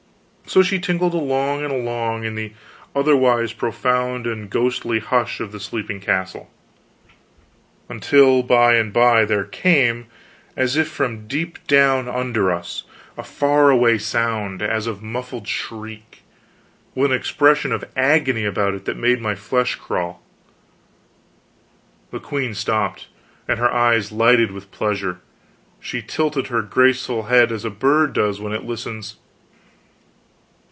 [0.47, 2.51] So she tinkled along and along, in the
[2.93, 6.51] otherwise profound and ghostly hush of the sleeping castle,
[7.87, 10.07] until by and by there came,
[10.57, 12.83] as if from deep down under us,
[13.17, 16.21] a far away sound, as of a muffled shriek
[16.95, 20.21] with an expression of agony about it that made my flesh crawl.
[22.11, 23.07] The queen stopped,
[23.47, 25.21] and her eyes lighted with pleasure;
[25.79, 29.15] she tilted her graceful head as a bird does when it listens.